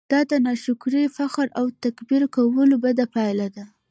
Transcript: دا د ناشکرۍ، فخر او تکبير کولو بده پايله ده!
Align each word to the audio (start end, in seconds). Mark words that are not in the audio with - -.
دا 0.13 0.19
د 0.29 0.31
ناشکرۍ، 0.45 1.05
فخر 1.17 1.47
او 1.59 1.65
تکبير 1.83 2.23
کولو 2.35 2.75
بده 2.83 3.05
پايله 3.15 3.47
ده! 3.55 3.63